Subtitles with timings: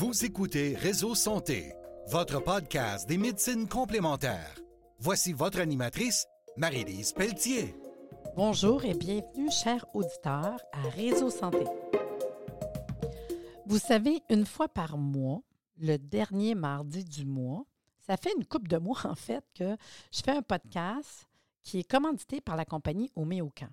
[0.00, 1.74] Vous écoutez Réseau Santé,
[2.06, 4.54] votre podcast des médecines complémentaires.
[5.00, 6.24] Voici votre animatrice,
[6.56, 7.74] Marie-Lise Pelletier.
[8.36, 11.64] Bonjour et bienvenue, chers auditeurs, à Réseau Santé.
[13.66, 15.40] Vous savez, une fois par mois,
[15.78, 17.64] le dernier mardi du mois,
[18.06, 19.76] ça fait une coupe de mois en fait que
[20.12, 21.26] je fais un podcast
[21.64, 23.70] qui est commandité par la compagnie Homéocan.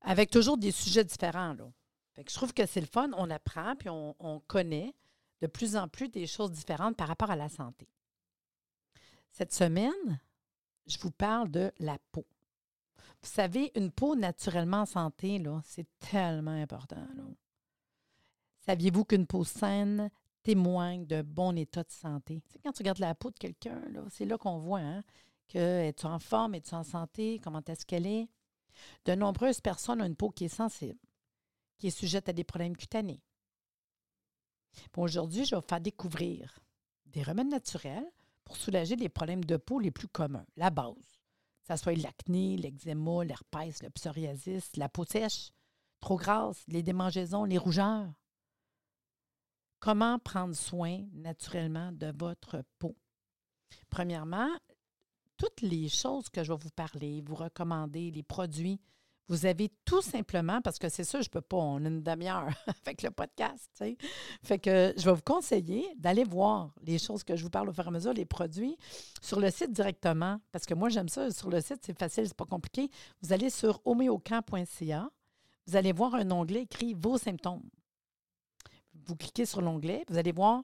[0.00, 1.52] Avec toujours des sujets différents.
[1.52, 1.70] Là.
[2.16, 4.92] je trouve que c'est le fun, on apprend, puis on, connaît
[5.40, 7.88] de plus en plus des choses différentes par rapport à la santé.
[9.30, 10.20] Cette semaine,
[10.86, 12.24] je vous parle de la peau.
[13.22, 17.06] Vous savez, une peau naturellement en santé, c'est tellement important.
[18.60, 20.10] Saviez-vous qu'une peau saine
[20.42, 22.42] témoigne d'un bon état de santé?
[22.62, 25.02] Quand tu regardes la peau de quelqu'un, c'est là qu'on voit hein,
[25.48, 28.28] que es-tu en forme, es-tu en santé, comment est-ce qu'elle est?
[29.04, 30.98] De nombreuses personnes ont une peau qui est sensible,
[31.78, 33.22] qui est sujette à des problèmes cutanés.
[34.96, 36.58] Aujourd'hui, je vais vous faire découvrir
[37.06, 38.10] des remèdes naturels
[38.44, 40.94] pour soulager les problèmes de peau les plus communs, la base.
[41.66, 45.50] Que ce soit l'acné, l'eczéma, l'herpès, le psoriasis, la peau sèche,
[46.00, 48.12] trop grasse, les démangeaisons, les rougeurs.
[49.80, 52.96] Comment prendre soin naturellement de votre peau?
[53.88, 54.50] Premièrement,
[55.36, 58.80] toutes les choses que je vais vous parler, vous recommander, les produits,
[59.28, 62.02] vous avez tout simplement, parce que c'est ça, je ne peux pas, on a une
[62.02, 62.48] demi-heure
[62.86, 63.96] avec le podcast, tu sais.
[64.42, 67.72] Fait que je vais vous conseiller d'aller voir les choses que je vous parle au
[67.72, 68.76] fur et à mesure, les produits,
[69.22, 71.30] sur le site directement, parce que moi, j'aime ça.
[71.30, 72.90] Sur le site, c'est facile, c'est pas compliqué.
[73.22, 75.08] Vous allez sur homéocamp.ca,
[75.66, 77.62] vous allez voir un onglet écrit Vos symptômes.
[79.06, 80.62] Vous cliquez sur l'onglet, vous allez voir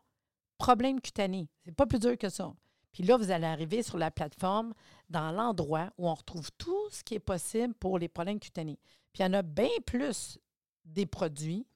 [0.59, 1.49] Problème cutané.
[1.65, 2.53] C'est pas plus dur que ça.
[2.93, 4.75] Puis là, vous allez arriver sur la plateforme
[5.09, 8.79] dans l'endroit où on retrouve tout ce qui est possible pour les problèmes cutanés.
[9.13, 10.39] Puis il y en a bien plus
[10.85, 11.67] des produits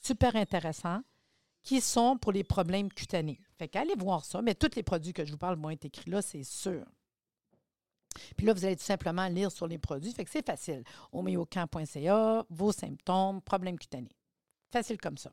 [0.00, 1.02] super intéressants
[1.62, 3.40] qui sont pour les problèmes cutanés.
[3.56, 6.10] Fait qu'allez voir ça, mais tous les produits que je vous parle vont être écrits
[6.10, 6.84] là, c'est sûr.
[8.36, 10.12] Puis là, vous allez tout simplement lire sur les produits.
[10.12, 10.84] Fait que c'est facile.
[11.12, 14.14] Homéocamp.ca, vos symptômes, problèmes cutanés.
[14.70, 15.32] Facile comme ça.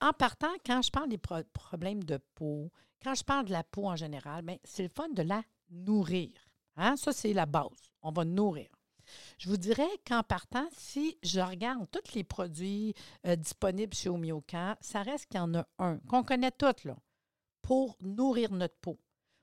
[0.00, 2.70] En partant, quand je parle des problèmes de peau,
[3.02, 6.32] quand je parle de la peau en général, ben, c'est le fun de la nourrir.
[6.76, 6.96] Hein?
[6.96, 7.90] Ça, c'est la base.
[8.02, 8.68] On va nourrir.
[9.38, 12.94] Je vous dirais qu'en partant, si je regarde tous les produits
[13.26, 16.96] euh, disponibles chez Omiocan, ça reste qu'il y en a un qu'on connaît tous, là,
[17.62, 18.98] pour nourrir notre peau,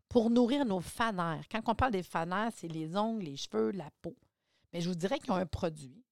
[0.10, 1.46] pour nourrir nos fanères.
[1.50, 4.16] Quand on parle des fanères, c'est les ongles, les cheveux, la peau.
[4.72, 6.04] Mais je vous dirais qu'ils ont un produit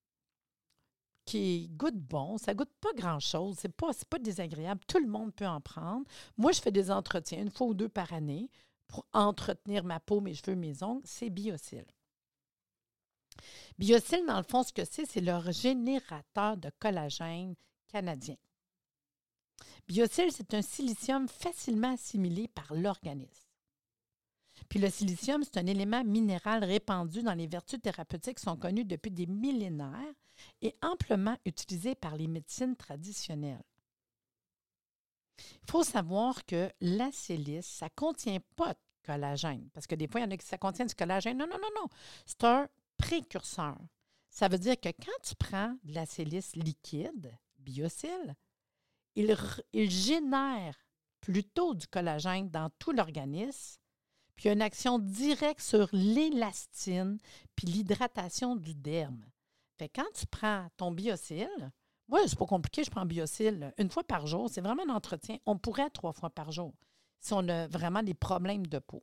[1.26, 2.38] qui goûte bon.
[2.38, 3.58] Ça goûte pas grand-chose.
[3.60, 4.82] C'est pas, pas désagréable.
[4.88, 6.06] Tout le monde peut en prendre.
[6.38, 8.50] Moi, je fais des entretiens une fois ou deux par année
[8.88, 11.02] pour entretenir ma peau, mes cheveux, mes ongles.
[11.06, 11.86] C'est Biocil.
[13.78, 17.56] Biocil, dans le fond, ce que c'est, c'est leur générateur de collagène
[17.88, 18.36] canadien.
[19.88, 23.48] Biocil, c'est un silicium facilement assimilé par l'organisme.
[24.70, 28.86] Puis le silicium, c'est un élément minéral répandu dans les vertus thérapeutiques qui sont connues
[28.86, 30.14] depuis des millénaires
[30.62, 33.64] et amplement utilisé par les médecines traditionnelles.
[35.40, 39.70] Il faut savoir que la silice, ça ne contient pas de collagène.
[39.74, 41.38] Parce que des fois, il y en a qui ça contient du collagène.
[41.38, 41.88] Non, non, non, non.
[42.26, 43.78] C'est un précurseur.
[44.30, 48.36] Ça veut dire que quand tu prends de la silice liquide, biocile,
[49.16, 50.76] il, génère
[51.20, 53.82] plutôt du collagène dans tout l'organisme
[54.36, 57.20] puis il a une action directe sur l'élastine
[57.56, 59.24] puis l'hydratation du derme.
[59.82, 61.72] Fait quand tu prends ton biocile,
[62.08, 64.48] moi, c'est pas compliqué, je prends biocile une fois par jour.
[64.48, 65.40] C'est vraiment un entretien.
[65.48, 66.76] On pourrait trois fois par jour
[67.20, 69.02] si on a vraiment des problèmes de peau.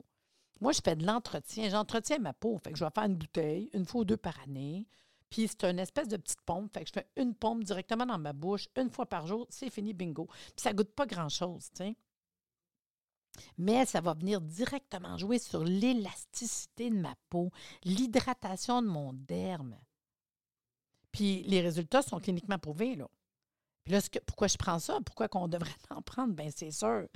[0.61, 1.67] Moi, je fais de l'entretien.
[1.67, 2.57] J'entretiens ma peau.
[2.59, 4.87] Fait que je vais faire une bouteille une fois ou deux par année.
[5.29, 6.71] Puis c'est une espèce de petite pompe.
[6.73, 9.47] Fait que je fais une pompe directement dans ma bouche une fois par jour.
[9.49, 10.27] C'est fini, bingo.
[10.27, 11.71] Puis ça goûte pas grand-chose,
[13.57, 17.51] mais ça va venir directement jouer sur l'élasticité de ma peau,
[17.83, 19.77] l'hydratation de mon derme.
[21.11, 22.95] Puis les résultats sont cliniquement prouvés.
[22.95, 23.07] Là.
[23.83, 24.99] Puis là, pourquoi je prends ça?
[25.05, 26.33] Pourquoi qu'on devrait en prendre?
[26.33, 27.07] Bien, c'est sûr.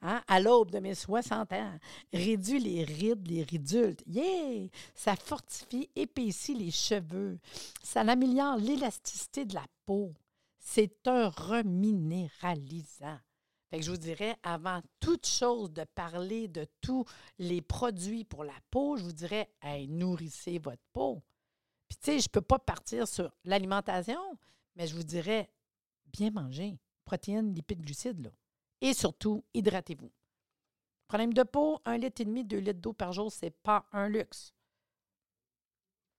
[0.00, 0.22] Hein?
[0.26, 1.78] À l'aube de mes 60 ans,
[2.12, 4.02] réduit les rides, les ridultes.
[4.06, 4.68] Yeah!
[4.94, 7.38] Ça fortifie, épaissit les cheveux.
[7.82, 10.12] Ça améliore l'élasticité de la peau.
[10.58, 13.18] C'est un reminéralisant
[13.80, 17.04] je vous dirais, avant toute chose de parler de tous
[17.38, 19.48] les produits pour la peau, je vous dirais,
[19.88, 21.22] nourrissez votre peau.
[21.92, 24.38] Puis, tu sais, je ne peux pas partir sur l'alimentation,
[24.76, 25.50] mais je vous dirais,
[26.06, 26.78] bien manger.
[27.04, 28.30] Protéines, lipides, glucides, là.
[28.80, 30.10] Et surtout, hydratez-vous.
[31.06, 33.84] Problème de peau, un litre et demi, deux litres d'eau par jour, ce n'est pas
[33.92, 34.54] un luxe.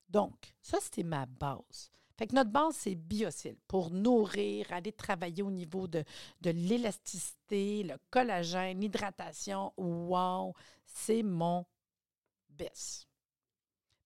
[0.08, 1.90] Donc, ça, c'était ma base.
[2.16, 6.04] Fait que notre base, c'est biocile pour nourrir, aller travailler au niveau de,
[6.40, 9.72] de l'élasticité, le collagène, l'hydratation.
[9.76, 10.54] Wow,
[10.84, 11.66] c'est mon
[12.48, 13.08] best.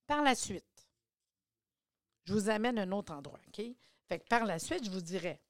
[0.06, 0.64] Par la suite,
[2.28, 3.40] je vous amène un autre endroit,
[4.28, 5.40] par la suite, je vous dirais,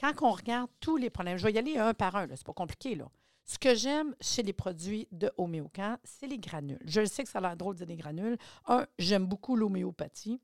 [0.00, 2.54] quand on regarde tous les problèmes, je vais y aller un par un, c'est pas
[2.54, 3.10] compliqué, là.
[3.44, 6.80] Ce que j'aime chez les produits de homéocan, c'est les granules.
[6.84, 8.36] Je sais que ça a l'air drôle de dire des granules.
[8.66, 10.40] Un, j'aime beaucoup l'homéopathie.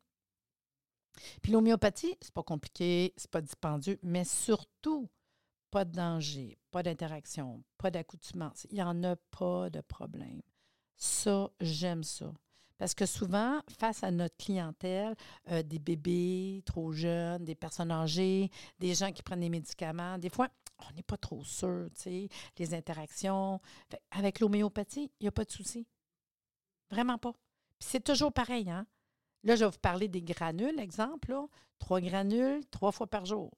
[1.43, 5.08] Puis l'homéopathie, c'est pas compliqué, c'est pas dispendieux, mais surtout,
[5.70, 8.66] pas de danger, pas d'interaction, pas d'accoutumance.
[8.70, 10.43] Il n'y en a pas de problème.
[10.96, 12.32] Ça, j'aime ça.
[12.79, 15.15] Parce que souvent, face à notre clientèle,
[15.50, 20.31] euh, des bébés trop jeunes, des personnes âgées, des gens qui prennent des médicaments, des
[20.31, 20.49] fois,
[20.81, 22.29] on n'est pas trop sûr, tu sais,
[22.59, 23.61] les interactions.
[24.11, 25.87] avec l'homéopathie, il n'y a pas de souci.
[26.91, 27.32] Vraiment pas.
[27.79, 28.87] Puis c'est toujours pareil, hein?
[29.44, 31.35] Là, je vais vous parler des granules, exemple.
[31.79, 33.53] Trois granules, trois fois par jour.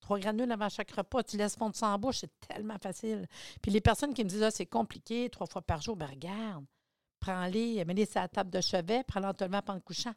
[0.00, 1.22] Trois granules avant chaque repas.
[1.22, 3.26] Tu laisses fondre ça en bouche, c'est tellement facile.
[3.60, 6.64] Puis les personnes qui me disent, ah, c'est compliqué, trois fois par jour, ben regarde,
[7.24, 10.12] prends-les, mets-les sur la table de chevet, prends-les en pendant le couchant.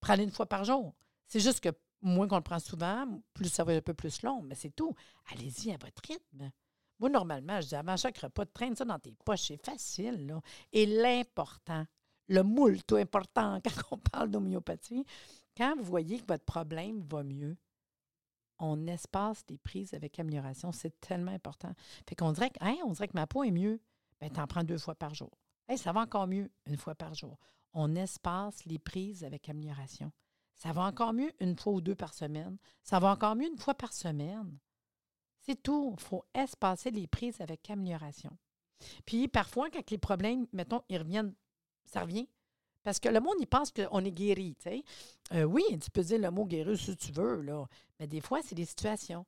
[0.00, 0.94] Prends-les une fois par jour.
[1.26, 1.68] C'est juste que
[2.00, 4.74] moins qu'on le prend souvent, plus ça va être un peu plus long, mais c'est
[4.74, 4.94] tout.
[5.30, 6.50] Allez-y à votre rythme.
[6.98, 10.26] Moi, normalement, je dis avant chaque repas, traîne ça dans tes poches, c'est facile.
[10.26, 10.40] Là.
[10.72, 11.84] Et l'important,
[12.28, 15.04] le moule tout important quand on parle d'homéopathie,
[15.56, 17.56] quand vous voyez que votre problème va mieux,
[18.58, 20.72] on espace des prises avec amélioration.
[20.72, 21.74] C'est tellement important.
[22.08, 23.80] Fait qu'on dirait que, on dirait que ma peau est mieux.
[24.20, 25.30] Bien, t'en prends deux fois par jour.
[25.76, 27.38] Ça va encore mieux une fois par jour.
[27.72, 30.12] On espace les prises avec amélioration.
[30.54, 32.56] Ça va encore mieux une fois ou deux par semaine.
[32.82, 34.58] Ça va encore mieux une fois par semaine.
[35.40, 35.94] C'est tout.
[35.98, 38.36] Il faut espacer les prises avec amélioration.
[39.04, 41.34] Puis parfois, quand les problèmes, mettons, ils reviennent,
[41.84, 42.28] ça revient.
[42.82, 44.56] Parce que le monde, il pense qu'on est guéri.
[45.32, 47.66] Euh, oui, tu peux dire le mot guéri si tu veux, là.
[47.98, 49.24] mais des fois, c'est des situations.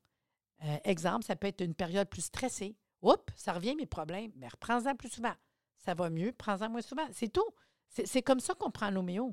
[0.64, 2.76] Euh, exemple, ça peut être une période plus stressée.
[3.02, 4.32] Oups, ça revient mes problèmes.
[4.36, 5.34] Mais reprends-en plus souvent.
[5.86, 7.06] Ça va mieux, prends-en moins souvent.
[7.12, 7.48] C'est tout.
[7.88, 9.32] C'est comme ça qu'on prend l'homéo.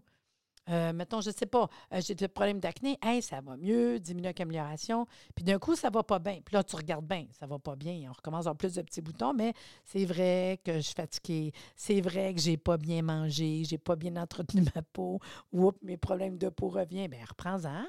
[0.70, 4.00] Euh, mettons, je ne sais pas, euh, j'ai des problèmes d'acné, hey, ça va mieux,
[4.00, 5.08] diminue avec amélioration.
[5.36, 6.42] Puis d'un coup, ça ne va pas bien.
[6.46, 8.08] Puis là, tu regardes bien, ça ne va pas bien.
[8.08, 9.54] On recommence en plus de petits boutons, mais
[9.84, 11.52] c'est vrai que je suis fatiguée.
[11.76, 15.20] C'est vrai que je n'ai pas bien mangé, je n'ai pas bien entretenu ma peau.
[15.52, 17.10] Oups, mes problèmes de peau reviennent.
[17.10, 17.86] Bien, reprends-en.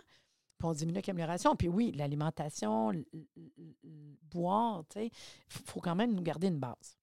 [0.58, 1.54] Puis on diminue avec amélioration.
[1.54, 2.92] Puis oui, l'alimentation,
[4.32, 6.96] boire, tu sais, il faut quand même nous garder une base.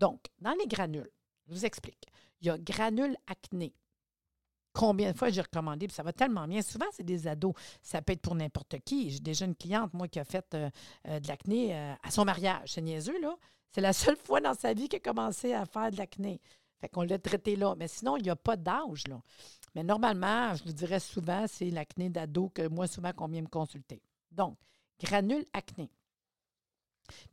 [0.00, 1.10] Donc, dans les granules,
[1.46, 2.06] je vous explique.
[2.40, 3.74] Il y a granules acné
[4.72, 6.62] combien de fois j'ai recommandé, ça va tellement bien.
[6.62, 7.54] Souvent, c'est des ados.
[7.82, 9.10] Ça peut être pour n'importe qui.
[9.10, 10.70] J'ai déjà une cliente, moi, qui a fait euh,
[11.08, 12.72] euh, de l'acné euh, à son mariage.
[12.72, 13.36] C'est niaiseux, là.
[13.72, 16.40] C'est la seule fois dans sa vie qu'elle a commencé à faire de l'acné.
[16.80, 17.74] Fait qu'on l'a traité là.
[17.76, 19.20] Mais sinon, il n'y a pas d'âge, là.
[19.74, 23.48] Mais normalement, je vous dirais souvent, c'est l'acné d'ado que moi, souvent, qu'on vient me
[23.48, 24.02] consulter.
[24.30, 24.56] Donc,
[25.00, 25.90] granule acné.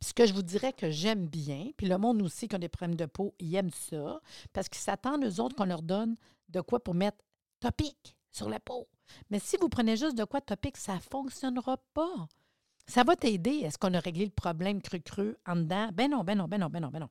[0.00, 2.58] Puis ce que je vous dirais que j'aime bien, puis le monde aussi qui a
[2.58, 4.20] des problèmes de peau, ils aiment ça,
[4.52, 6.16] parce qu'ils s'attendent, eux autres, qu'on leur donne
[6.48, 7.18] de quoi pour mettre
[7.60, 8.88] topique sur la peau.
[9.30, 12.28] Mais si vous prenez juste de quoi topique, ça ne fonctionnera pas.
[12.86, 13.60] Ça va t'aider.
[13.64, 15.90] Est-ce qu'on a réglé le problème cru-cru en dedans?
[15.92, 17.10] Ben non, ben non, ben non, ben non, ben non.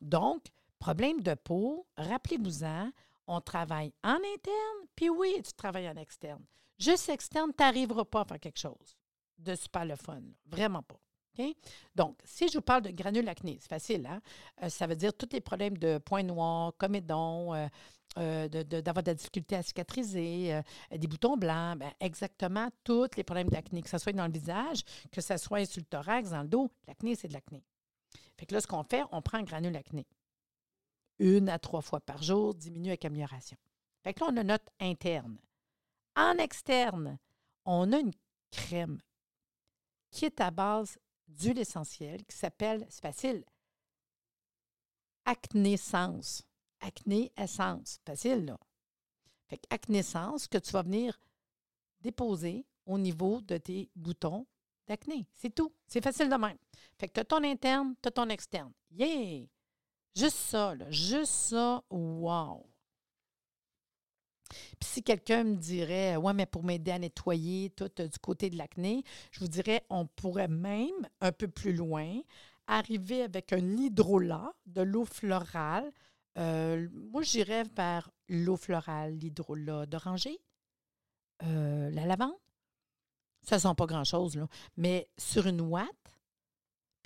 [0.00, 0.44] Donc,
[0.78, 2.90] problème de peau, rappelez-vous-en,
[3.26, 6.44] on travaille en interne, puis oui, tu travailles en externe.
[6.78, 8.96] Juste externe, tu n'arriveras pas à faire quelque chose
[9.38, 10.22] de super le fun.
[10.46, 10.98] Vraiment pas.
[11.94, 14.20] Donc, si je vous parle de granules acné, c'est facile, hein?
[14.62, 17.66] Euh, ça veut dire tous les problèmes de points noirs, comédons, euh,
[18.18, 23.50] euh, d'avoir de, la difficulté à cicatriser, des boutons blancs, ben, exactement tous les problèmes
[23.50, 26.48] d'acné, que ce soit dans le visage, que ce soit sur le thorax, dans le
[26.48, 27.62] dos, l'acné, c'est de l'acné.
[28.36, 30.06] Fait que là, ce qu'on fait, on prend granule acné.
[31.18, 33.58] Une à trois fois par jour, diminue avec amélioration.
[34.02, 35.38] Fait que là, on a notre interne.
[36.16, 37.18] En externe,
[37.64, 38.14] on a une
[38.50, 38.98] crème
[40.10, 40.98] qui est à base
[41.28, 43.44] d'huile essentielle qui s'appelle, c'est facile,
[45.24, 46.48] Acnéscence
[46.80, 48.00] acné essence.
[48.04, 48.58] Facile, là.
[49.48, 51.18] Fait acné-essence que tu vas venir
[52.00, 54.46] déposer au niveau de tes boutons
[54.86, 55.26] d'acné.
[55.34, 55.72] C'est tout.
[55.86, 56.58] C'est facile de même.
[56.98, 58.72] Fait que tu as ton interne, tu as ton externe.
[58.90, 59.46] Yeah!
[60.14, 60.90] Juste ça, là.
[60.90, 62.66] Juste ça, wow!
[64.48, 68.50] Puis si quelqu'un me dirait, ouais, mais pour m'aider à nettoyer tout euh, du côté
[68.50, 72.20] de l'acné, je vous dirais, on pourrait même, un peu plus loin,
[72.66, 75.90] arriver avec un hydrolat, de l'eau florale,
[76.38, 80.38] euh, moi, j'irais vers l'eau florale, l'hydrolat d'oranger,
[81.42, 82.32] euh, la lavande.
[83.42, 84.46] Ça sent pas grand-chose, là.
[84.76, 86.07] Mais sur une ouate,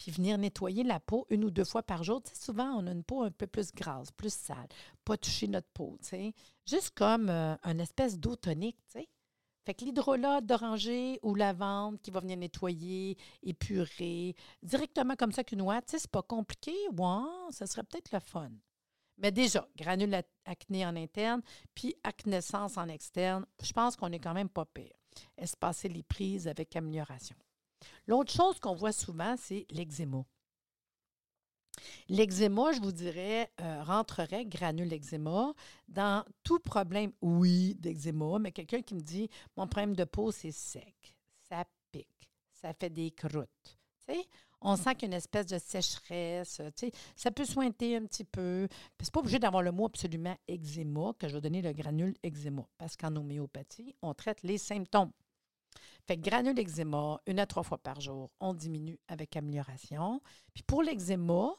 [0.02, 2.20] puis venir nettoyer la peau une ou deux fois par jour.
[2.20, 4.66] Tu sais, souvent, on a une peau un peu plus grasse, plus sale.
[5.04, 6.34] Pas toucher notre peau, tu sais.
[6.66, 9.08] Juste comme euh, une espèce d'eau tonique, tu sais.
[9.64, 15.80] Fait que d'oranger ou lavande qui va venir nettoyer, épurer, directement comme ça qu'une noix,
[15.82, 16.74] tu sais, c'est pas compliqué.
[16.98, 18.50] Ouais, ça serait peut-être le fun.
[19.18, 21.42] Mais déjà, granule acné en interne,
[21.76, 24.96] puis acnescence en externe, je pense qu'on est quand même pas pire.
[25.38, 27.36] Espacer les prises avec amélioration.
[28.06, 30.24] L'autre chose qu'on voit souvent, c'est l'eczéma.
[32.08, 35.52] L'eczéma, je vous dirais, euh, rentrerait, granule eczéma,
[35.88, 40.52] dans tout problème, oui, d'eczéma, mais quelqu'un qui me dit Mon problème de peau, c'est
[40.52, 41.16] sec,
[41.48, 43.78] ça pique, ça fait des croûtes.
[44.60, 46.60] on sent qu'il y a une espèce de sécheresse.
[47.16, 48.68] ça peut sointer un petit peu.
[49.00, 52.14] Ce n'est pas obligé d'avoir le mot absolument eczéma que je vais donner le granule
[52.22, 55.12] eczéma, parce qu'en homéopathie, on traite les symptômes.
[56.06, 60.20] Fait que granule eczéma, une à trois fois par jour, on diminue avec amélioration.
[60.52, 61.54] Puis pour l'eczéma,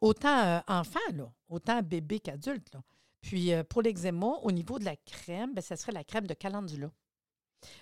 [0.00, 1.00] autant euh, enfant,
[1.48, 2.76] autant bébé qu'adulte.
[3.20, 6.34] Puis euh, pour l'eczéma, au niveau de la crème, bien, ça serait la crème de
[6.34, 6.90] calendula.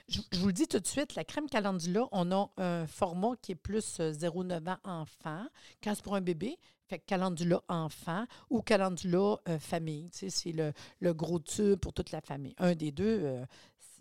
[0.09, 3.52] Je, vous le dis tout de suite, la crème calendula, on a un format qui
[3.52, 5.45] est plus 0,9 euh, ans enfant.
[5.83, 10.09] Quand c'est pour un bébé, fait calendula enfant ou calendula famille.
[10.12, 12.55] C'est le, le, gros tube pour toute la famille.
[12.59, 13.41] Un des deux,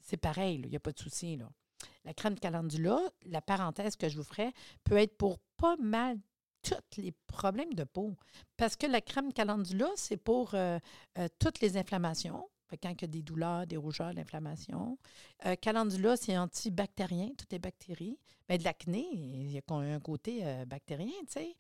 [0.04, 1.40] c'est pareil, il n'y a pas de souci.
[2.06, 4.52] La crème calendula, la parenthèse que je vous ferai,
[4.84, 6.20] peut être pour pas mal
[6.62, 8.16] tous les problèmes de peau.
[8.58, 10.80] Parce que la crème calendula, c'est pour euh,
[11.18, 12.48] euh, toutes les inflammations.
[12.82, 14.98] quand il y a des douleurs, des rougeurs, l'inflammation.
[15.46, 18.18] Euh, calendula, c'est antibactérien, toutes les bactéries.
[18.48, 21.56] Mais de l'acné, il y a un côté bactérien, tu sais.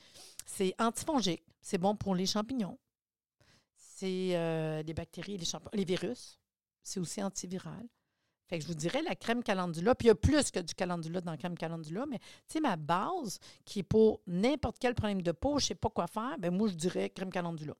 [0.45, 1.43] C'est antifongique.
[1.61, 2.77] C'est bon pour les champignons.
[3.75, 6.37] C'est les bactéries, les champignons, les virus.
[6.83, 7.87] C'est aussi antiviral.
[8.59, 11.31] Je vous dirais la crème calendula, puis il y a plus que du calendula dans
[11.31, 15.31] la crème calendula, mais tu sais, ma base qui est pour n'importe quel problème de
[15.31, 17.75] peau, je ne sais pas quoi faire, bien moi, je dirais crème calendula.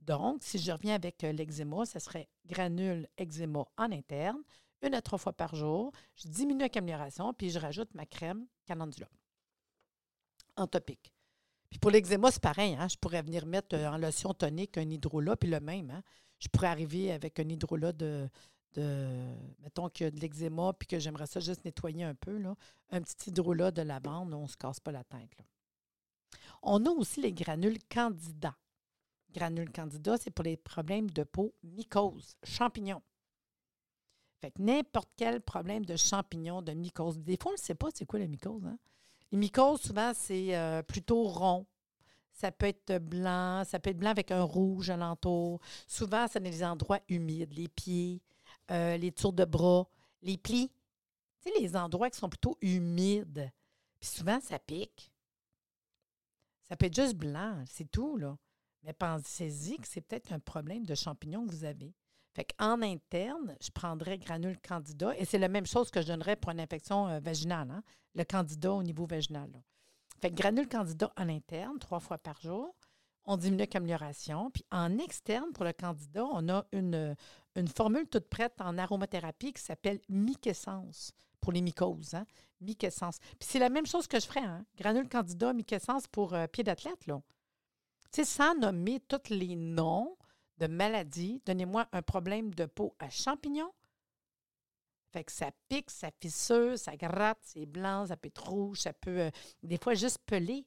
[0.00, 4.42] Donc, si je reviens avec euh, l'eczéma, ce serait granule eczéma en interne,
[4.82, 5.92] une à trois fois par jour.
[6.16, 9.08] Je diminue avec amélioration, puis je rajoute ma crème calendula
[10.56, 11.12] en topique.
[11.68, 12.74] Puis pour l'eczéma, c'est pareil.
[12.74, 12.88] Hein?
[12.88, 15.90] Je pourrais venir mettre euh, en lotion tonique un hydrolat, puis le même.
[15.90, 16.02] Hein?
[16.38, 18.28] Je pourrais arriver avec un hydrolat de,
[18.74, 19.08] de,
[19.62, 22.54] mettons qu'il y a de l'eczéma puis que j'aimerais ça juste nettoyer un peu, là,
[22.90, 25.36] un petit hydrolat de lavande, on ne se casse pas la tête.
[26.62, 28.56] On a aussi les granules candida.
[29.32, 33.02] Granules candida, c'est pour les problèmes de peau mycose, champignons.
[34.40, 37.18] Fait n'importe quel problème de champignons, de mycose.
[37.18, 38.64] Des fois, on ne sait pas c'est quoi la mycose.
[38.64, 38.78] Hein?
[39.30, 41.66] Les mycoses, souvent, c'est euh, plutôt rond.
[42.32, 45.60] Ça peut être blanc, ça peut être blanc avec un rouge alentour.
[45.86, 48.22] Souvent, c'est dans les endroits humides, les pieds,
[48.70, 49.88] euh, les tours de bras,
[50.22, 50.70] les plis.
[51.42, 53.50] Tu les endroits qui sont plutôt humides.
[53.98, 55.12] Puis souvent, ça pique.
[56.68, 58.36] Ça peut être juste blanc, c'est tout, là.
[58.82, 61.94] Mais pensez-y que c'est peut-être un problème de champignons que vous avez.
[62.32, 66.36] Fait qu'en interne, je prendrais granule candida et c'est la même chose que je donnerais
[66.36, 67.82] pour une infection euh, vaginale, hein,
[68.14, 69.50] le candida au niveau vaginal.
[70.20, 72.74] Fait que granule candida en interne, trois fois par jour
[73.24, 74.50] on diminue avec amélioration.
[74.50, 77.16] Puis en externe, pour le candidat, on a une,
[77.74, 82.14] formule toute prête en aromathérapie qui s'appelle Myquessence pour les mycoses.
[82.14, 82.26] Hein?
[82.60, 82.76] Puis
[83.40, 84.64] c'est la même chose que je ferais, hein?
[84.76, 87.20] Granule candida, myquessence pour euh, pied d'athlète, là.
[88.12, 90.16] Tu sais, sans nommer tous les noms
[90.58, 93.72] de maladies, donnez-moi un problème de peau à champignons.
[95.12, 98.92] Fait que ça pique, ça fissure, ça gratte, c'est blanc, ça peut être rouge, ça
[98.92, 99.30] peut euh,
[99.62, 100.66] des fois juste peler.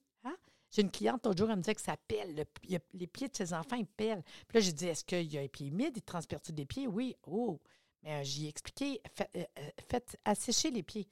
[0.73, 2.45] J'ai une cliente l'autre jour, elle me disait que ça pèle.
[2.93, 4.23] les pieds de ses enfants, ils pèlent.
[4.47, 6.87] Puis là, j'ai dit Est-ce qu'il y a un pied humide Il transpire-tu des pieds?
[6.87, 7.15] Oui.
[7.27, 7.59] Oh.
[8.01, 11.07] Mais euh, j'y ai expliqué euh, euh, faites assécher les pieds.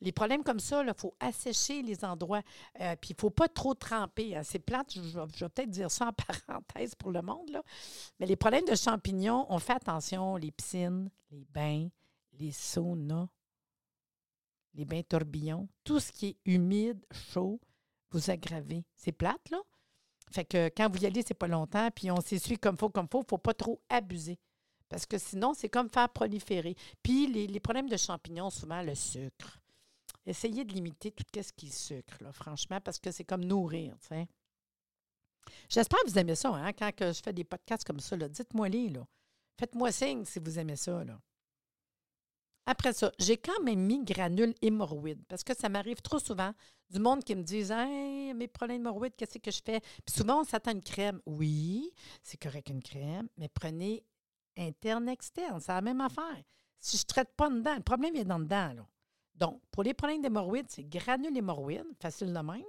[0.00, 2.42] Les problèmes comme ça, il faut assécher les endroits.
[3.00, 4.36] puis il ne faut pas trop tremper.
[4.36, 4.42] Hein.
[4.42, 6.12] C'est plate, je, vais peut-être dire ça en
[6.46, 7.50] parenthèse pour le monde.
[7.50, 7.62] Là.
[8.18, 10.36] Mais les problèmes de champignons, on fait attention.
[10.36, 11.88] Les piscines, les bains,
[12.32, 13.28] les saunas,
[14.74, 17.60] les bains tourbillons, tout ce qui est humide, chaud,
[18.14, 18.84] vous aggravez.
[18.96, 19.60] C'est plate, là?
[20.32, 23.08] Fait que quand vous y allez, c'est pas longtemps, puis on s'essuie comme faut, comme
[23.10, 23.22] faut.
[23.28, 24.38] faut pas trop abuser.
[24.88, 26.76] Parce que sinon, c'est comme faire proliférer.
[27.02, 29.60] Puis les, problèmes de champignons, souvent le sucre.
[30.26, 33.96] Essayez de limiter tout ce qui est sucre, là, franchement, parce que c'est comme nourrir.
[35.68, 38.16] J'espère que vous aimez ça, hein, quand je fais des podcasts comme ça.
[38.16, 39.06] Dites-moi-les, là.
[39.58, 41.04] Faites-moi signe si vous aimez ça.
[42.66, 46.52] Après ça, j'ai quand même mis granule hémorroïde parce que ça m'arrive trop souvent
[46.90, 49.80] du monde qui me disent Hey, mes problèmes d'hémorroïdes, qu'est-ce que je fais?
[49.80, 51.20] Puis souvent, on s'attend à une crème.
[51.26, 51.90] Oui,
[52.22, 54.02] c'est correct une crème, mais prenez
[54.56, 55.60] interne, externe.
[55.60, 56.42] C'est la même affaire.
[56.80, 58.72] Si je ne traite pas dedans, le problème est dans dedans.
[58.74, 58.86] Là.
[59.34, 62.62] Donc, pour les problèmes d'hémorroïdes, c'est granule hémorroïde, facile de même.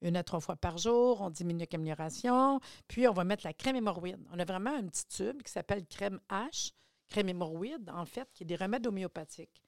[0.00, 2.60] Une à trois fois par jour, on diminue avec amélioration.
[2.88, 4.18] Puis, on va mettre la crème hémorroïde.
[4.32, 6.72] On a vraiment un petit tube qui s'appelle crème H
[7.08, 9.62] crème hémorroïde, en fait, qui est des remèdes homéopathiques.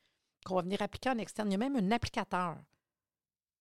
[0.45, 1.49] qu'on va venir appliquer en externe.
[1.49, 2.57] Il y a même un applicateur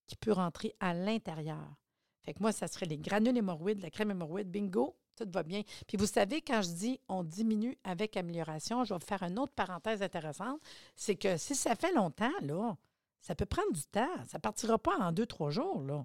[0.06, 1.74] qui peut rentrer à l'intérieur.
[2.22, 5.62] Fait que moi, ça serait les granules hémorroïdes, la crème hémorroïde, bingo, tout va bien.
[5.86, 9.52] Puis vous savez, quand je dis on diminue avec amélioration, je vais faire une autre
[9.52, 10.60] parenthèse intéressante,
[10.96, 12.76] c'est que si ça fait longtemps, là,
[13.20, 14.14] ça peut prendre du temps.
[14.26, 16.04] Ça ne partira pas en deux, trois jours, là.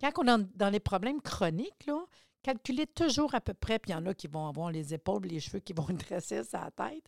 [0.00, 2.04] Quand on est dans les problèmes chroniques, là,
[2.48, 5.26] calculez toujours à peu près, puis il y en a qui vont avoir les épaules,
[5.26, 7.04] les cheveux qui vont dresser la tête,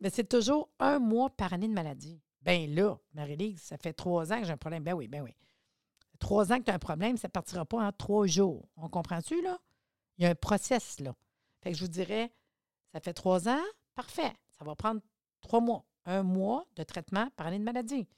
[0.00, 2.18] mais c'est toujours un mois par année de maladie.
[2.40, 4.82] Ben là, Marie-Lise, ça fait trois ans que j'ai un problème.
[4.82, 5.36] Ben oui, ben oui.
[6.18, 8.66] Trois ans que tu as un problème, ça ne partira pas en trois jours.
[8.76, 9.58] On comprend-tu, là?
[10.16, 11.14] Il y a un process, là.
[11.60, 12.32] Fait que je vous dirais,
[12.92, 13.62] ça fait trois ans,
[13.94, 14.32] parfait.
[14.58, 15.02] Ça va prendre
[15.42, 15.84] trois mois.
[16.06, 18.08] Un mois de traitement par année de maladie.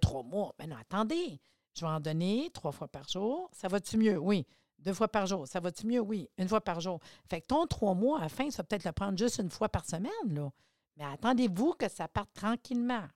[0.00, 1.40] Trois mois, ben non, attendez.
[1.74, 3.48] Je vais en donner trois fois par jour.
[3.52, 4.18] Ça va-tu mieux?
[4.18, 4.44] Oui.
[4.80, 5.46] Deux fois par jour.
[5.46, 6.00] Ça va-tu mieux?
[6.00, 6.28] Oui.
[6.38, 7.00] Une fois par jour.
[7.28, 9.68] Fait que ton trois mois, à fin, ça va peut-être le prendre juste une fois
[9.68, 10.50] par semaine, là.
[10.96, 13.06] Mais attendez-vous que ça parte tranquillement.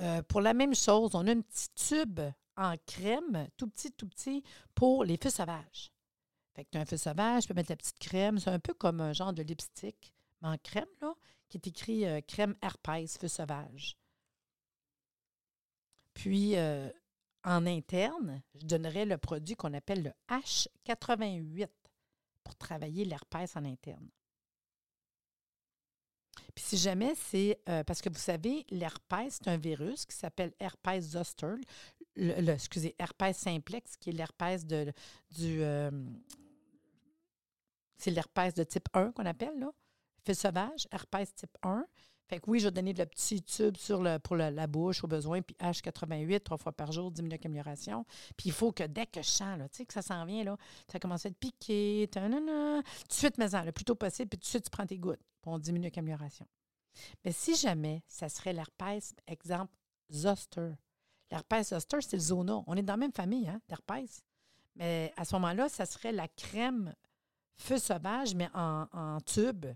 [0.00, 2.20] Euh, pour la même chose, on a un petit tube
[2.56, 4.42] en crème, tout petit, tout petit,
[4.74, 5.92] pour les feux sauvages.
[6.54, 8.38] Fait que tu as un feu sauvage, tu peux mettre la petite crème.
[8.38, 11.14] C'est un peu comme un genre de lipstick, mais en crème, là,
[11.48, 13.96] qui est écrit euh, crème herpès, feu sauvage.
[16.14, 16.90] Puis, euh,
[17.44, 21.68] en interne, je donnerais le produit qu'on appelle le H88
[22.44, 24.08] pour travailler l'herpès en interne.
[26.54, 30.52] Puis si jamais c'est, euh, parce que vous savez, l'herpès, c'est un virus qui s'appelle
[30.58, 31.54] herpès zoster,
[32.16, 34.92] le, excusez, herpès simplex, qui est l'herpès de,
[35.30, 35.62] du...
[35.62, 35.90] Euh,
[37.96, 39.70] c'est l'herpès de type 1 qu'on appelle, là.
[40.24, 41.86] Fait sauvage, herpès type 1.
[42.30, 45.02] Fait que oui, je vais donner de le petit tube sur le, pour la bouche
[45.02, 48.06] au besoin, puis H88, trois fois par jour, 10 minutes d'amélioration.
[48.36, 50.44] Puis il faut que dès que je sens, là, tu sais, que ça s'en vient,
[50.44, 50.56] là,
[50.86, 54.44] ça commence à être piqué, tout de suite, mais le plus tôt possible, puis tout
[54.44, 56.46] de suite, tu prends tes gouttes pour 10 minutes d'amélioration.
[57.24, 59.74] Mais si jamais ça serait l'herpès, exemple,
[60.12, 60.70] zoster.
[61.32, 62.62] L'herpès zoster, c'est le zona.
[62.68, 64.22] On est dans la même famille, hein, d'herpès.
[64.76, 66.94] Mais à ce moment-là, ça serait la crème
[67.56, 69.66] feu sauvage, mais en tube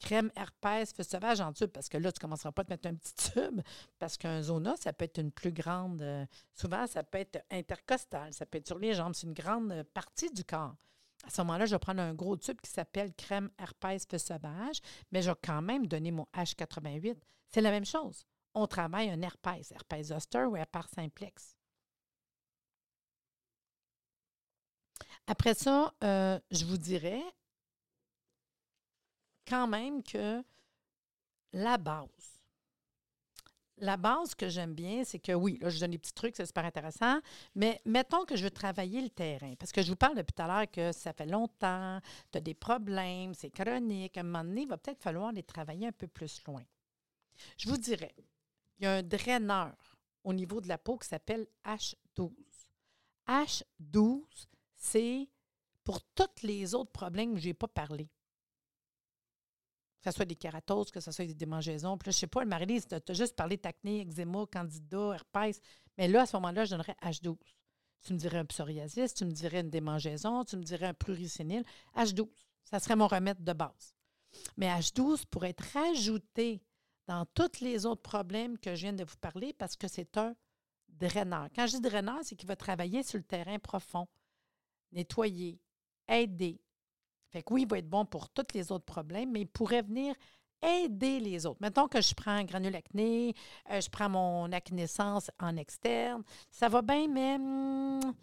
[0.00, 2.70] crème herpès feu sauvage en tube, parce que là, tu ne commenceras pas à te
[2.70, 3.60] mettre un petit tube,
[3.98, 8.32] parce qu'un zona, ça peut être une plus grande, euh, souvent, ça peut être intercostal,
[8.32, 10.74] ça peut être sur les jambes, c'est une grande partie du corps.
[11.26, 14.80] À ce moment-là, je vais prendre un gros tube qui s'appelle crème herpès feu sauvage,
[15.10, 17.16] mais je vais quand même donner mon H88.
[17.50, 18.26] C'est la même chose.
[18.54, 21.56] On travaille un herpès, herpès zoster ou herpès simplex.
[25.26, 27.22] Après ça, euh, je vous dirais,
[29.46, 30.42] quand même que
[31.52, 32.34] la base,
[33.78, 36.46] la base que j'aime bien, c'est que oui, là, je donne des petits trucs, c'est
[36.46, 37.18] super intéressant,
[37.54, 40.42] mais mettons que je veux travailler le terrain, parce que je vous parle depuis tout
[40.42, 44.44] à l'heure que ça fait longtemps, tu as des problèmes, c'est chronique, à un moment
[44.44, 46.62] donné, il va peut-être falloir les travailler un peu plus loin.
[47.58, 48.14] Je vous dirais,
[48.78, 49.74] il y a un draineur
[50.22, 52.30] au niveau de la peau qui s'appelle H12.
[53.26, 54.22] H12,
[54.76, 55.28] c'est
[55.82, 58.08] pour tous les autres problèmes que je n'ai pas parlé
[60.04, 61.96] que ce soit des kératoses, que ce soit des démangeaisons.
[61.96, 65.58] Puis là, je sais pas, le marie tu as juste parlé d'acné, eczéma, candida, herpès.
[65.96, 67.38] Mais là, à ce moment-là, je donnerais H12.
[68.02, 71.64] Tu me dirais un psoriasis, tu me dirais une démangeaison, tu me dirais un pluricénile.
[71.96, 72.28] H12,
[72.64, 73.94] ça serait mon remède de base.
[74.58, 76.62] Mais H12 pourrait être rajouté
[77.06, 80.36] dans tous les autres problèmes que je viens de vous parler parce que c'est un
[80.88, 81.48] draineur.
[81.54, 84.06] Quand je dis draineur, c'est qu'il va travailler sur le terrain profond,
[84.92, 85.58] nettoyer,
[86.08, 86.60] aider,
[87.34, 89.82] fait que oui, il va être bon pour tous les autres problèmes, mais il pourrait
[89.82, 90.14] venir
[90.62, 91.60] aider les autres.
[91.60, 93.34] Mettons que je prends un granule acné,
[93.72, 98.14] euh, je prends mon acnéessence en externe, ça va bien, mais hum,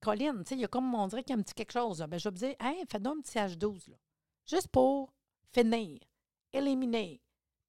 [0.00, 1.98] Colline, il y a comme on dirait qu'il y a un petit quelque chose.
[2.08, 3.96] Ben, je vais me dire, hey, fais donc un petit H12, là.
[4.46, 5.12] Juste pour
[5.52, 5.98] finir,
[6.52, 7.20] éliminer,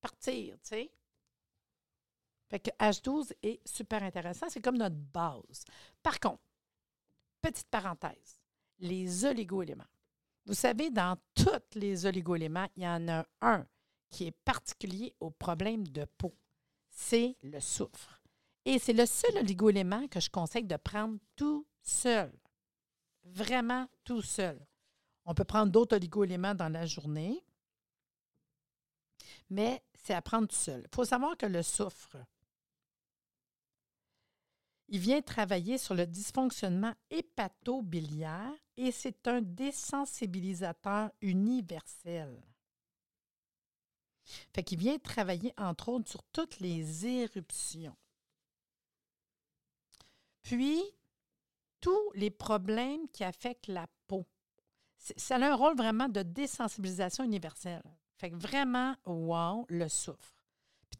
[0.01, 0.91] partir, tu sais.
[2.47, 4.49] Fait que H12 est super intéressant.
[4.49, 5.63] C'est comme notre base.
[6.03, 6.43] Par contre,
[7.41, 8.39] petite parenthèse,
[8.77, 9.83] les oligo-éléments.
[10.45, 13.65] Vous savez, dans tous les oligoéléments, il y en a un
[14.09, 16.35] qui est particulier aux problèmes de peau.
[16.89, 18.21] C'est le soufre.
[18.65, 22.31] Et c'est le seul oligoélément que je conseille de prendre tout seul.
[23.23, 24.59] Vraiment tout seul.
[25.25, 27.43] On peut prendre d'autres oligoéléments dans la journée,
[29.49, 30.81] mais c'est à prendre tout seul.
[30.91, 32.17] Il faut savoir que le soufre,
[34.91, 42.43] il vient travailler sur le dysfonctionnement hépato-biliaire et c'est un désensibilisateur universel.
[44.53, 47.95] Fait qu'il vient travailler, entre autres, sur toutes les éruptions.
[50.43, 50.83] Puis,
[51.79, 54.27] tous les problèmes qui affectent la peau.
[54.97, 57.81] Ça a un rôle vraiment de désensibilisation universelle.
[58.17, 60.43] Fait que vraiment, wow, le soufre.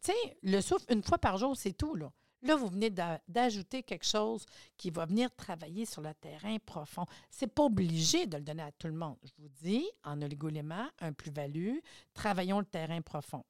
[0.02, 2.10] tu sais, le souffle, une fois par jour, c'est tout, là.
[2.42, 4.44] Là, vous venez d'ajouter quelque chose
[4.76, 7.06] qui va venir travailler sur le terrain profond.
[7.30, 9.16] Ce n'est pas obligé de le donner à tout le monde.
[9.22, 11.76] Je vous dis, en oligolément, un plus-value,
[12.14, 13.44] travaillons le terrain profond.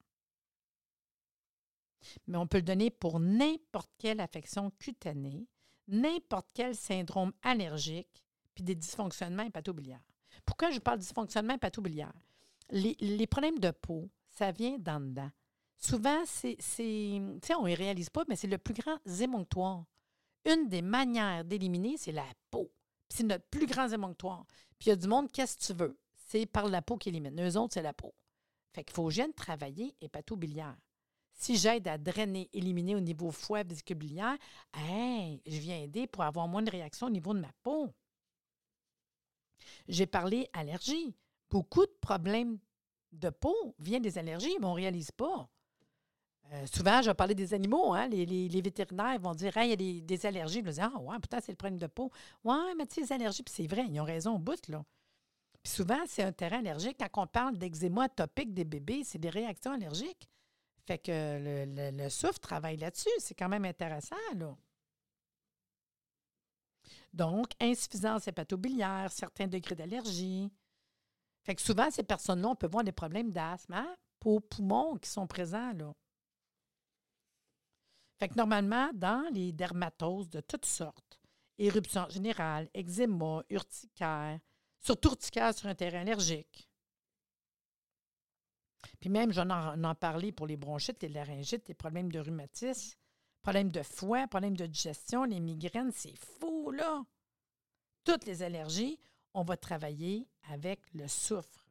[2.26, 5.46] Mais on peut le donner pour n'importe quelle affection cutanée,
[5.88, 8.22] n'importe quel syndrome allergique,
[8.54, 10.02] puis des dysfonctionnements hépatobiliaires.
[10.44, 12.12] Pourquoi je parle de dysfonctionnement hépatobiliaire?
[12.70, 15.30] Les, les problèmes de peau, ça vient d'en dedans.
[15.84, 16.56] Souvent, c'est,
[17.58, 19.84] on ne réalise pas, mais c'est le plus grand émonctoire.
[20.44, 22.70] Une des manières d'éliminer, c'est la peau.
[23.08, 24.46] c'est notre plus grand émonctoire.
[24.78, 25.98] Puis il y a du monde, qu'est-ce que tu veux?
[26.28, 27.38] C'est par la peau qui élimine.
[27.40, 28.14] Eux autres, c'est la peau.
[28.72, 30.76] Fait qu'il faut gêne travailler hépato-biliaire.
[31.32, 34.38] Si j'aide à drainer, éliminer au niveau foie vésicule-biliaire,
[34.74, 37.92] je viens aider pour avoir moins de réaction au niveau de ma peau.
[39.88, 41.16] J'ai parlé allergie.
[41.50, 42.58] Beaucoup de problèmes
[43.10, 45.48] de peau viennent des allergies, mais on ne réalise pas.
[46.52, 47.94] Euh, souvent, je vais parler des animaux.
[47.94, 48.08] Hein?
[48.08, 50.58] Les, vétérinaires vont dire il y a des, allergies.
[50.58, 52.10] Ils vont dire Ah, ouais, putain, c'est le problème de peau.
[52.44, 54.84] Ouais, mais tu sais, les allergies, puis c'est vrai, ils ont raison au bout, là.
[55.62, 56.96] Puis souvent, c'est un terrain allergique.
[56.98, 60.28] Quand on parle d'eczéma atopique des bébés, c'est des réactions allergiques.
[60.86, 63.08] Fait que le, le, souffle travaille là-dessus.
[63.18, 64.56] C'est quand même intéressant, là.
[67.12, 70.50] Donc, insuffisance hépatobiliaire, certains degrés d'allergie.
[71.44, 73.94] Fait que souvent, ces personnes-là, on peut voir des problèmes d'asthme, hein?
[74.18, 75.92] poumons qui sont présents, là.
[78.22, 81.18] Fait que normalement, dans les dermatoses de toutes sortes,
[81.58, 84.38] éruptions générales, eczéma, urticaire,
[84.78, 86.70] surtout urticaire sur un terrain allergique.
[89.00, 92.96] Puis même, j'en ai en parlé pour les bronchites, les laryngites, les problèmes de rhumatisme,
[93.42, 97.04] problèmes de foie, problèmes de digestion, les migraines, c'est fou, là.
[98.04, 99.00] Toutes les allergies,
[99.34, 101.66] on va travailler avec le soufre.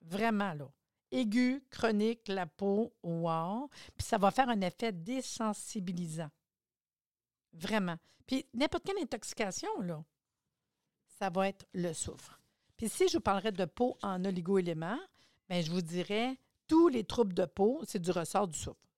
[0.00, 0.72] Vraiment, là
[1.12, 3.68] aigu, chronique, la peau, wow.
[3.96, 6.30] Puis ça va faire un effet désensibilisant.
[7.52, 7.96] Vraiment.
[8.26, 10.02] Puis n'importe quelle intoxication, là,
[11.18, 12.40] ça va être le soufre.
[12.76, 14.98] Puis si je vous parlerais de peau en oligo-éléments,
[15.48, 18.88] bien, je vous dirais tous les troubles de peau, c'est du ressort du soufre.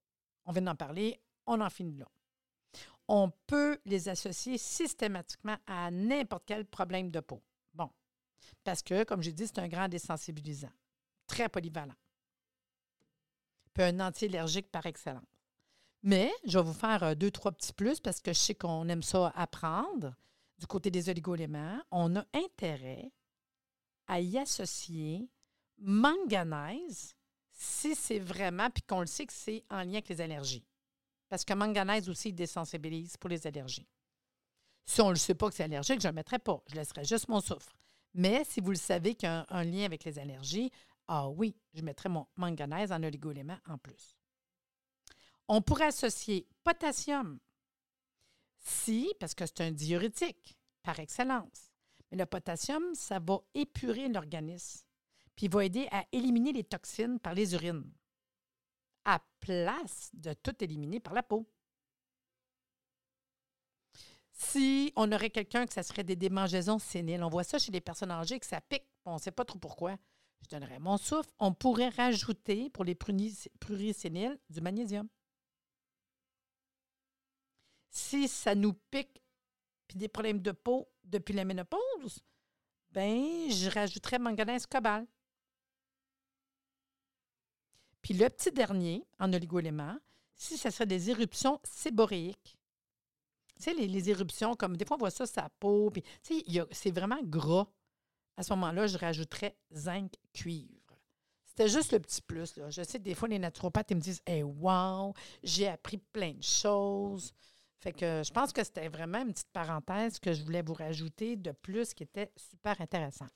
[0.46, 2.09] On vient d'en parler, on en finit là.
[3.09, 7.42] On peut les associer systématiquement à n'importe quel problème de peau.
[7.74, 7.90] Bon.
[8.62, 10.72] Parce que, comme j'ai dit, c'est un grand désensibilisant.
[11.27, 11.94] Très polyvalent
[13.74, 15.22] puis un anti-allergique par excellence.
[16.02, 18.88] Mais je vais vous faire euh, deux, trois petits plus parce que je sais qu'on
[18.88, 20.14] aime ça apprendre.
[20.58, 23.10] Du côté des oligoéléments, on a intérêt
[24.06, 25.28] à y associer
[25.78, 27.14] manganèse
[27.50, 30.64] si c'est vraiment, puis qu'on le sait que c'est en lien avec les allergies.
[31.28, 33.88] Parce que manganèse aussi désensibilise pour les allergies.
[34.84, 36.62] Si on ne le sait pas que c'est allergique, je ne le mettrai pas.
[36.68, 37.72] Je laisserai juste mon soufre.
[38.12, 40.70] Mais si vous le savez qu'il y a un lien avec les allergies,
[41.08, 44.16] ah oui, je mettrais mon manganèse en oligoélément en plus.
[45.48, 47.38] On pourrait associer potassium,
[48.58, 51.70] si, parce que c'est un diurétique par excellence.
[52.10, 54.86] Mais le potassium, ça va épurer l'organisme,
[55.36, 57.92] puis va aider à éliminer les toxines par les urines,
[59.04, 61.46] à place de tout éliminer par la peau.
[64.32, 67.80] Si on aurait quelqu'un que ça serait des démangeaisons séniles, on voit ça chez les
[67.80, 69.96] personnes âgées que ça pique, on ne sait pas trop pourquoi
[70.44, 75.09] je donnerais mon souffle, on pourrait rajouter pour les pluriséniles du magnésium.
[77.90, 79.22] Si ça nous pique
[79.87, 82.20] puis des problèmes de peau depuis la ménopause,
[82.90, 85.09] ben je rajouterais manganèse cobalt.
[88.02, 89.98] Puis le petit dernier, en oligoéléments,
[90.35, 92.59] si ça serait des éruptions séboréiques.
[93.57, 97.22] Tu sais, les, éruptions, comme des fois on voit ça la peau, puis c'est vraiment
[97.22, 97.68] gras
[98.37, 100.99] à ce moment-là, je rajouterais zinc cuivre.
[101.47, 102.59] C'était juste le petit plus.
[102.68, 106.33] Je sais que des fois, les naturopathes ils me disent Hey, wow, j'ai appris plein
[106.33, 107.33] de choses.
[107.79, 111.37] Fait que je pense que c'était vraiment une petite parenthèse que je voulais vous rajouter
[111.37, 113.29] de plus qui était super intéressant.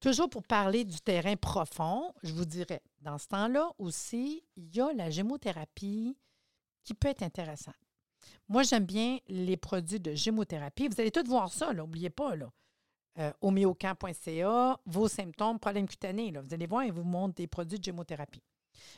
[0.00, 4.80] Toujours pour parler du terrain profond, je vous dirais, dans ce temps-là aussi, il y
[4.80, 6.16] a la gémothérapie
[6.82, 7.74] qui peut être intéressante.
[8.48, 10.88] Moi, j'aime bien les produits de gémothérapie.
[10.88, 12.36] Vous allez tous voir ça, n'oubliez pas.
[12.36, 12.50] Là.
[13.18, 13.32] Euh,
[14.86, 16.30] vos symptômes, problèmes cutanés.
[16.30, 16.42] Là.
[16.42, 18.42] Vous allez voir, ils vous montrent des produits de gémothérapie.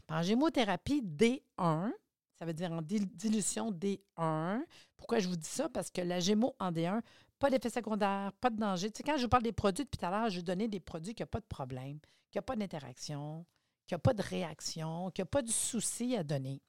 [0.09, 1.92] En gémothérapie D1,
[2.38, 4.62] ça veut dire en dilution D1.
[4.96, 5.68] Pourquoi je vous dis ça?
[5.68, 7.01] Parce que la gémo en D1,
[7.38, 8.90] pas d'effet secondaire, pas de danger.
[8.90, 10.68] Tu sais, quand je vous parle des produits depuis tout à l'heure, je vais donner
[10.68, 11.99] des produits qui n'ont pas de problème,
[12.31, 13.44] qui n'ont pas d'interaction,
[13.87, 16.62] qui n'ont pas de réaction, qui n'ont pas de souci à donner.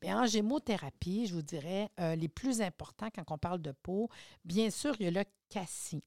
[0.00, 4.08] Bien, en gémothérapie, je vous dirais, euh, les plus importants quand on parle de peau,
[4.44, 6.02] bien sûr, il y a le cassis.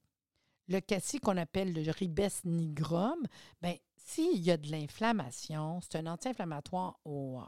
[0.68, 3.22] Le cassis qu'on appelle le ribes nigrum,
[3.62, 7.44] bien, s'il y a de l'inflammation, c'est un anti-inflammatoire wow.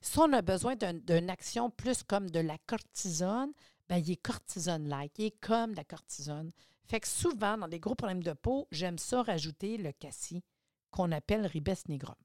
[0.00, 3.52] Si on a besoin d'une action plus comme de la cortisone,
[3.88, 6.50] ben, il est cortisone-like, il est comme la cortisone.
[6.84, 10.42] Fait que souvent, dans des gros problèmes de peau, j'aime ça rajouter le cassis,
[10.90, 12.16] qu'on appelle ribes nigrum.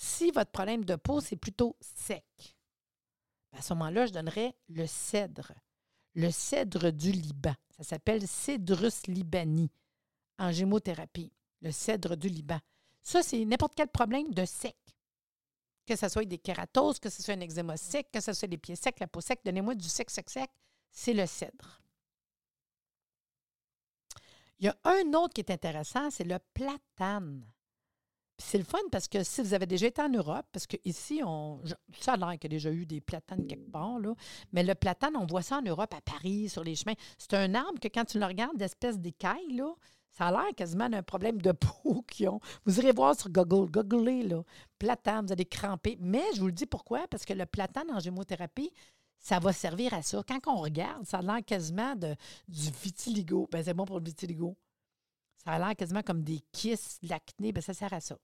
[0.00, 2.24] Si votre problème de peau, c'est plutôt sec,
[3.50, 5.52] ben, à ce moment-là, je donnerais le cèdre.
[6.14, 7.54] Le cèdre du Liban.
[7.76, 9.72] Ça s'appelle Cédrus libani
[10.38, 11.32] en gémothérapie.
[11.62, 12.60] Le cèdre du Liban.
[13.02, 14.76] Ça, c'est n'importe quel problème de sec
[15.84, 18.58] que ce soit des kératoses, que ce soit un eczéma sec, que ce soit des
[18.58, 20.50] pieds secs, la peau sec, donnez-moi du sec, sec, sec,
[20.92, 21.80] c'est le cèdre.
[24.58, 27.42] Il y a un autre qui est intéressant, c'est le platane.
[28.40, 31.60] C'est le fun parce que si vous avez déjà été en Europe, parce qu'ici, on,
[32.00, 34.14] ça a l'air qu'il y a déjà eu des platanes quelque part, là,
[34.52, 36.94] mais le platane, on voit ça en Europe, à Paris, sur les chemins.
[37.18, 39.74] C'est un arbre que quand tu le regardes, d'espèce d'écaille, là,
[40.12, 42.40] ça a l'air quasiment d'un problème de peau qu'ils ont.
[42.64, 44.42] Vous irez voir sur Google, googlez, là,
[44.78, 45.96] platane, vous allez cramper.
[46.00, 48.72] Mais je vous le dis pourquoi, parce que le platane en gémothérapie,
[49.18, 50.22] ça va servir à ça.
[50.26, 52.14] Quand on regarde, ça a l'air quasiment de,
[52.46, 53.48] du vitiligo.
[53.50, 54.56] Ben, c'est bon pour le vitiligo.
[55.44, 58.16] Ça a l'air quasiment comme des kisses, de l'acné, ben, ça sert à ça.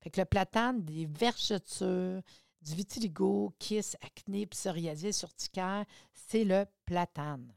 [0.00, 2.22] Fait que le platane, des vergetures,
[2.62, 7.52] du vitiligo, kiss, acné, psoriasis, urticaire, c'est le platane.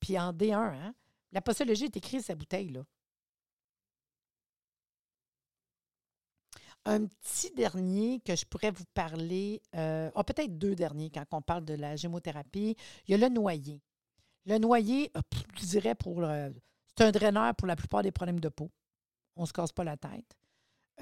[0.00, 0.94] Puis en D1, hein,
[1.32, 2.84] la postologie est écrite sa bouteille, là.
[6.84, 11.40] Un petit dernier que je pourrais vous parler, euh, ah, peut-être deux derniers quand on
[11.40, 12.76] parle de la gémothérapie.
[13.06, 13.80] Il y a le noyer.
[14.46, 15.12] Le noyer,
[15.60, 16.24] je dirais, pour
[16.96, 18.70] c'est un draineur pour la plupart des problèmes de peau.
[19.36, 20.36] On ne se casse pas la tête.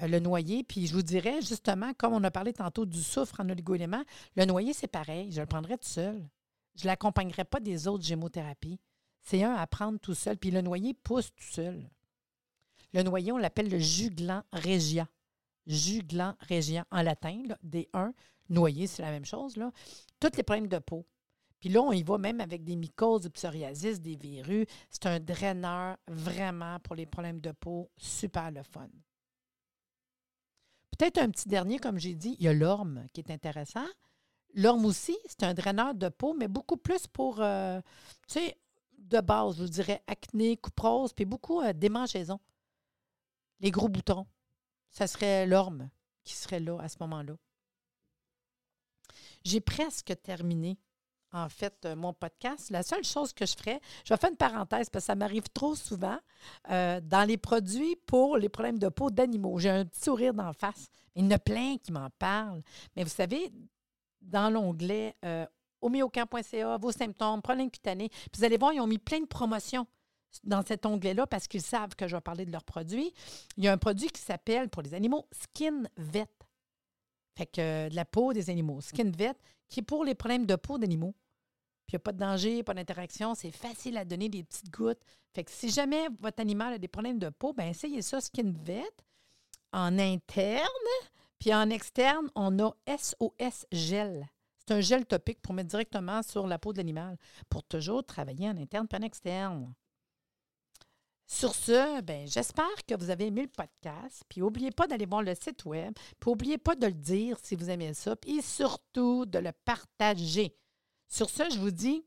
[0.01, 3.39] Euh, le noyer, puis je vous dirais justement, comme on a parlé tantôt du soufre
[3.39, 4.03] en oligo-éléments,
[4.35, 5.31] le noyer, c'est pareil.
[5.31, 6.27] Je le prendrais tout seul.
[6.75, 8.79] Je ne l'accompagnerais pas des autres gémothérapies.
[9.21, 10.37] C'est un à prendre tout seul.
[10.37, 11.89] Puis le noyer pousse tout seul.
[12.93, 15.07] Le noyer, on l'appelle le juglant régia.
[15.67, 18.13] Juglant régia en latin, des 1.
[18.49, 19.55] Noyer, c'est la même chose.
[19.57, 19.71] Là.
[20.19, 21.05] Tous les problèmes de peau.
[21.59, 24.65] Puis là, on y va même avec des mycoses, du psoriasis, des virus.
[24.89, 27.91] C'est un draineur vraiment pour les problèmes de peau.
[27.97, 28.89] Super le fun.
[31.01, 33.87] Peut-être un petit dernier, comme j'ai dit, il y a l'orme qui est intéressant.
[34.53, 37.81] L'orme aussi, c'est un draineur de peau, mais beaucoup plus pour, euh,
[38.27, 38.61] tu sais,
[38.99, 42.39] de base, je vous dirais acné, couperose, puis beaucoup euh, démangeaisons.
[43.61, 44.27] Les gros boutons.
[44.91, 45.89] Ça serait l'orme
[46.23, 47.33] qui serait là à ce moment-là.
[49.43, 50.77] J'ai presque terminé,
[51.33, 52.69] en fait, euh, mon podcast.
[52.69, 55.49] La seule chose que je ferais, je vais faire une parenthèse parce que ça m'arrive
[55.53, 56.17] trop souvent
[56.69, 59.59] euh, dans les produits pour les problèmes de peau d'animaux.
[59.59, 60.89] J'ai un petit sourire d'en face.
[61.15, 62.61] Il y en a plein qui m'en parlent.
[62.95, 63.51] Mais vous savez,
[64.21, 65.15] dans l'onglet
[65.81, 68.09] homéocamp.ca, vos symptômes, problèmes cutanés.
[68.35, 69.87] Vous allez voir, ils ont mis plein de promotions
[70.43, 73.13] dans cet onglet-là parce qu'ils savent que je vais parler de leurs produits.
[73.57, 76.29] Il y a un produit qui s'appelle, pour les animaux, Skin Vet.
[77.35, 78.81] Fait que euh, de la peau des animaux.
[78.81, 79.35] Skin Vet,
[79.69, 81.15] qui est pour les problèmes de peau d'animaux.
[81.87, 83.35] Puis il n'y a pas de danger, pas d'interaction.
[83.35, 85.01] C'est facile à donner des petites gouttes.
[85.33, 88.53] Fait que si jamais votre animal a des problèmes de peau, bien essayez ça, Skin
[88.63, 88.83] Vet.
[89.73, 90.67] En interne,
[91.39, 94.27] puis en externe, on a SOS Gel.
[94.59, 97.17] C'est un gel topique pour mettre directement sur la peau de l'animal
[97.49, 99.73] pour toujours travailler en interne et en externe.
[101.33, 104.23] Sur ce, ben, j'espère que vous avez aimé le podcast.
[104.27, 105.93] Puis n'oubliez pas d'aller voir le site web.
[106.19, 108.15] Puis n'oubliez pas de le dire si vous aimez ça.
[108.27, 110.53] Et surtout de le partager.
[111.07, 112.03] Sur ce, je vous dis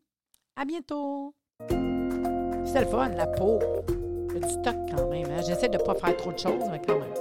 [0.57, 1.35] à bientôt.
[1.71, 3.59] C'est le fun, la peau.
[4.29, 5.31] Il y a du stock quand même.
[5.31, 5.41] Hein.
[5.47, 7.15] J'essaie de ne pas faire trop de choses, mais quand même.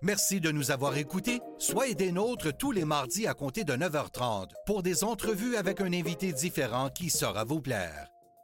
[0.00, 1.40] Merci de nous avoir écoutés.
[1.58, 5.92] Soyez des nôtres tous les mardis à compter de 9h30 pour des entrevues avec un
[5.92, 8.08] invité différent qui saura vous plaire.